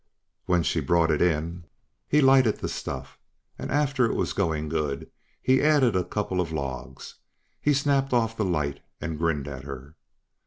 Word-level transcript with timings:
When 0.47 0.63
she 0.63 0.79
brought 0.79 1.11
it 1.11 1.21
in, 1.21 1.65
he 2.07 2.21
lighted 2.21 2.57
the 2.57 2.67
stuff 2.67 3.19
and 3.59 3.69
after 3.69 4.05
it 4.07 4.15
was 4.15 4.33
going 4.33 4.67
good, 4.67 5.11
he 5.43 5.61
added 5.61 5.95
a 5.95 6.03
couple 6.03 6.41
of 6.41 6.51
logs. 6.51 7.17
He 7.61 7.75
snapped 7.75 8.11
off 8.11 8.35
the 8.35 8.43
light 8.43 8.79
and 8.99 9.19
grinned 9.19 9.47
at 9.47 9.63
her. 9.63 9.93